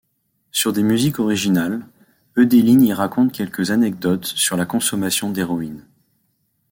Sur 0.51 0.73
des 0.73 0.81
musiques 0.81 1.19
originales, 1.19 1.85
Eudeline 2.35 2.81
y 2.81 2.91
raconte 2.91 3.31
quelques 3.31 3.69
anecdotes 3.69 4.25
sur 4.25 4.57
la 4.57 4.65
consommation 4.65 5.29
d'héroïne. 5.29 5.85